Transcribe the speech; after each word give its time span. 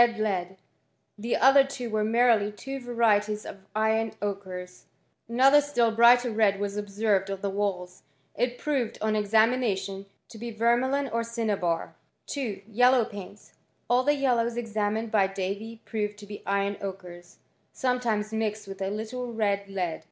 81 0.03 0.15
ftd 0.17 0.23
lead; 0.23 0.57
the 1.19 1.37
other 1.37 1.63
two 1.63 1.87
were 1.91 2.03
merely 2.03 2.51
two 2.51 2.79
varieties 2.79 3.45
of 3.45 3.57
iron 3.75 4.13
ochres, 4.19 4.85
Ancpther 5.29 5.61
still 5.61 5.91
brighter 5.91 6.31
red 6.31 6.59
was 6.59 6.75
obsen 6.75 7.05
ed 7.17 7.29
on 7.29 7.41
the 7.41 7.51
walls; 7.51 8.01
it 8.33 8.57
proved, 8.57 8.97
on 8.99 9.15
examination, 9.15 10.07
to 10.29 10.39
be 10.39 10.49
vermi 10.51 10.91
lion 10.91 11.07
or 11.09 11.23
cinnabar. 11.23 11.93
2. 12.25 12.63
Yellow 12.67 13.05
painlg. 13.05 13.51
All 13.91 14.01
the 14.03 14.15
yellows 14.15 14.57
examined 14.57 15.11
by 15.11 15.27
Davy 15.27 15.83
proved 15.85 16.17
to 16.17 16.25
be 16.25 16.41
iron 16.47 16.77
ochres, 16.81 17.37
sometimes 17.71 18.33
mixed 18.33 18.67
with 18.67 18.81
a 18.81 18.89
little 18.89 19.31
red 19.31 19.67
lead. 19.69 19.99